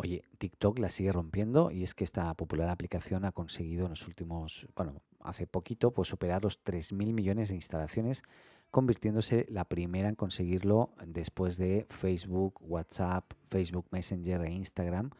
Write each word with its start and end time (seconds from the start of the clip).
Oye, 0.00 0.22
TikTok 0.38 0.78
la 0.78 0.90
sigue 0.90 1.10
rompiendo 1.10 1.72
y 1.72 1.82
es 1.82 1.92
que 1.92 2.04
esta 2.04 2.32
popular 2.34 2.68
aplicación 2.68 3.24
ha 3.24 3.32
conseguido 3.32 3.86
en 3.86 3.90
los 3.90 4.06
últimos, 4.06 4.68
bueno, 4.76 5.02
hace 5.18 5.48
poquito, 5.48 5.90
pues 5.90 6.06
superar 6.06 6.44
los 6.44 6.62
3.000 6.64 7.12
millones 7.12 7.48
de 7.48 7.56
instalaciones, 7.56 8.22
convirtiéndose 8.70 9.46
la 9.48 9.64
primera 9.64 10.08
en 10.08 10.14
conseguirlo 10.14 10.90
después 11.04 11.56
de 11.56 11.84
Facebook, 11.90 12.60
WhatsApp, 12.60 13.32
Facebook 13.50 13.86
Messenger 13.90 14.42
e 14.42 14.52
Instagram. 14.52 15.10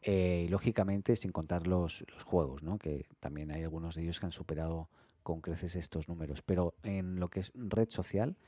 Eh, 0.00 0.44
y 0.46 0.48
lógicamente, 0.48 1.14
sin 1.14 1.30
contar 1.30 1.66
los, 1.66 2.02
los 2.10 2.24
juegos, 2.24 2.62
¿no? 2.62 2.78
que 2.78 3.04
también 3.20 3.50
hay 3.50 3.64
algunos 3.64 3.96
de 3.96 4.04
ellos 4.04 4.18
que 4.18 4.24
han 4.24 4.32
superado 4.32 4.88
con 5.22 5.42
creces 5.42 5.76
estos 5.76 6.08
números. 6.08 6.40
Pero 6.40 6.72
en 6.84 7.20
lo 7.20 7.28
que 7.28 7.40
es 7.40 7.52
red 7.54 7.90
social, 7.90 8.38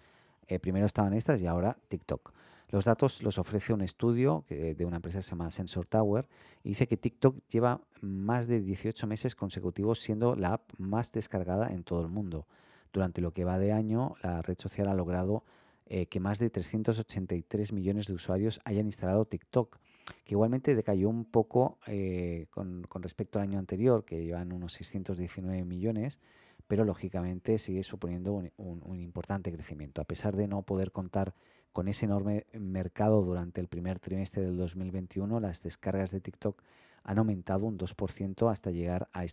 eh, 0.47 0.59
primero 0.59 0.87
estaban 0.87 1.13
estas 1.13 1.43
y 1.43 1.47
ahora 1.47 1.77
TikTok. 1.89 2.33
Los 2.75 2.87
datos 2.87 3.23
los 3.23 3.39
ofrece 3.39 3.73
un 3.73 3.83
estudio 3.83 4.45
de 4.49 4.85
una 4.85 4.97
empresa 4.97 5.19
que 5.19 5.23
se 5.23 5.31
llama 5.31 5.49
Sensor 5.53 5.87
Tower 5.87 6.27
y 6.65 6.71
dice 6.71 6.89
que 6.89 6.97
TikTok 6.97 7.37
lleva 7.47 7.81
más 8.01 8.49
de 8.49 8.61
18 8.61 9.07
meses 9.07 9.37
consecutivos 9.37 10.01
siendo 10.01 10.35
la 10.35 10.55
app 10.55 10.73
más 10.77 11.13
descargada 11.13 11.69
en 11.69 11.85
todo 11.85 12.01
el 12.01 12.09
mundo. 12.09 12.49
Durante 12.93 13.21
lo 13.21 13.31
que 13.31 13.45
va 13.45 13.61
de 13.61 13.71
año, 13.71 14.17
la 14.25 14.43
red 14.43 14.59
social 14.59 14.89
ha 14.89 14.95
logrado 14.95 15.45
eh, 15.87 16.07
que 16.07 16.19
más 16.19 16.41
de 16.41 16.51
383 16.51 17.73
millones 17.73 18.09
de 18.09 18.15
usuarios 18.15 18.61
hayan 18.65 18.87
instalado 18.87 19.25
TikTok, 19.25 19.79
que 20.25 20.35
igualmente 20.35 20.75
decayó 20.75 21.09
un 21.09 21.27
poco 21.27 21.79
eh, 21.87 22.49
con, 22.51 22.89
respecto 22.95 23.39
al 23.39 23.45
año 23.45 23.61
anterior, 23.61 24.05
que 24.05 24.25
llevan 24.25 24.51
unos 24.51 24.73
619 24.73 25.65
millones, 25.65 26.19
pero 26.67 26.85
lógicamente 26.85 27.59
sigue 27.59 27.85
suponiendo 27.85 28.33
un 28.33 28.99
importante 28.99 29.53
crecimiento. 29.53 30.03
A 30.03 30.07
pesar 30.07 30.35
de 30.35 30.49
no 30.49 30.63
poder 30.63 30.91
contar 30.91 31.35
con 31.75 31.89
ese 31.89 32.07
enorme 32.07 32.47
mercado 32.53 33.21
durante 33.23 33.61
el 33.61 33.67
primer 33.67 33.99
trimestre 33.99 34.45
del 34.45 34.57
2021, 34.57 35.41
las 35.41 35.61
descargas 35.65 36.13
de 36.13 36.21
TikTok 36.21 36.63
han 37.03 37.19
aumentado 37.19 37.67
un 37.67 37.77
2% 37.77 38.49
hasta 38.49 38.71
llegar 38.71 39.09
a, 39.13 39.27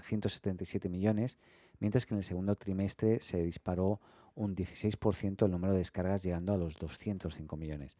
177 0.00 0.88
millones, 0.88 1.36
mientras 1.80 2.06
que 2.06 2.14
en 2.14 2.18
el 2.18 2.24
segundo 2.24 2.56
trimestre 2.56 3.20
se 3.20 3.42
disparó 3.42 4.00
un 4.34 4.56
16% 4.56 5.44
el 5.44 5.50
número 5.50 5.74
de 5.74 5.80
descargas 5.80 6.22
llegando 6.22 6.54
a 6.54 6.56
los 6.56 6.78
205 6.78 7.54
millones. 7.58 7.98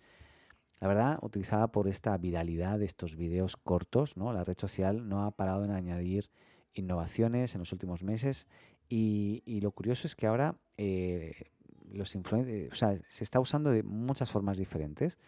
La 0.80 0.88
verdad, 0.88 1.18
utilizada 1.20 1.68
por 1.68 1.86
esta 1.86 2.16
viralidad 2.16 2.78
de 2.78 2.86
estos 2.86 3.16
videos 3.16 3.58
cortos, 3.58 4.16
la 4.16 4.44
red 4.44 4.56
social 4.58 5.06
no 5.10 5.26
ha 5.26 5.30
parado 5.32 5.62
en 5.62 5.72
añadir 5.72 6.30
innovaciones 6.72 7.54
en 7.54 7.58
los 7.58 7.72
últimos 7.72 8.02
meses 8.02 8.46
y, 8.88 9.42
lo 9.60 9.72
curioso 9.72 10.06
es 10.06 10.16
que 10.16 10.26
ahora 10.26 10.56
eh, 10.78 11.50
los 11.94 12.14
influencers, 12.14 12.72
o 12.72 12.74
sea, 12.74 12.98
se 13.08 13.24
está 13.24 13.40
usando 13.40 13.70
de 13.70 13.82
muchas 13.82 14.30
formas 14.30 14.58
diferentes 14.58 15.18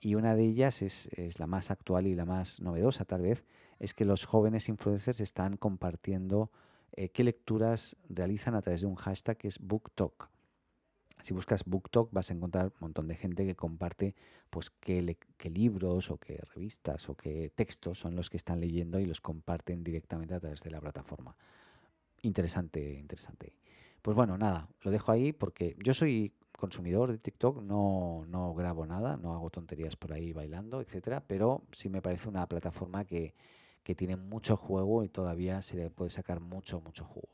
y 0.00 0.16
una 0.16 0.36
de 0.36 0.44
ellas 0.44 0.82
es, 0.82 1.08
la 1.38 1.46
más 1.46 1.70
actual 1.70 2.06
y 2.06 2.14
la 2.14 2.24
más 2.24 2.60
novedosa 2.60 3.04
tal 3.04 3.22
vez, 3.22 3.44
es 3.78 3.94
que 3.94 4.04
los 4.04 4.24
jóvenes 4.24 4.68
influencers 4.68 5.20
están 5.20 5.56
compartiendo 5.56 6.50
eh, 6.92 7.08
qué 7.08 7.24
lecturas 7.24 7.96
realizan 8.08 8.54
a 8.54 8.62
través 8.62 8.82
de 8.82 8.86
un 8.86 8.96
hashtag 8.96 9.38
que 9.38 9.48
es 9.48 9.58
BookTok. 9.58 10.28
Si 11.22 11.32
buscas 11.32 11.64
BookTok 11.64 12.12
vas 12.12 12.30
a 12.30 12.34
encontrar 12.34 12.66
un 12.66 12.72
montón 12.80 13.08
de 13.08 13.16
gente 13.16 13.46
que 13.46 13.56
comparte 13.56 14.14
pues 14.50 14.70
qué, 14.70 15.16
qué 15.38 15.48
libros 15.48 16.10
o 16.10 16.18
qué 16.18 16.38
revistas 16.54 17.08
o 17.08 17.16
qué 17.16 17.50
textos 17.54 17.98
son 17.98 18.14
los 18.14 18.28
que 18.28 18.36
están 18.36 18.60
leyendo 18.60 19.00
y 19.00 19.06
los 19.06 19.22
comparten 19.22 19.82
directamente 19.82 20.34
a 20.34 20.40
través 20.40 20.62
de 20.62 20.70
la 20.70 20.80
plataforma. 20.80 21.34
Interesante, 22.20 22.92
interesante. 22.92 23.54
Pues 24.04 24.14
bueno, 24.14 24.36
nada, 24.36 24.68
lo 24.82 24.90
dejo 24.90 25.12
ahí 25.12 25.32
porque 25.32 25.74
yo 25.82 25.94
soy 25.94 26.34
consumidor 26.58 27.10
de 27.10 27.16
TikTok, 27.16 27.62
no, 27.62 28.26
no 28.28 28.52
grabo 28.52 28.84
nada, 28.84 29.16
no 29.16 29.32
hago 29.32 29.48
tonterías 29.48 29.96
por 29.96 30.12
ahí 30.12 30.30
bailando, 30.34 30.82
etcétera, 30.82 31.24
pero 31.26 31.62
sí 31.72 31.88
me 31.88 32.02
parece 32.02 32.28
una 32.28 32.46
plataforma 32.46 33.06
que, 33.06 33.34
que 33.82 33.94
tiene 33.94 34.16
mucho 34.16 34.58
juego 34.58 35.04
y 35.04 35.08
todavía 35.08 35.62
se 35.62 35.78
le 35.78 35.88
puede 35.88 36.10
sacar 36.10 36.40
mucho, 36.40 36.82
mucho 36.82 37.06
jugo. 37.06 37.30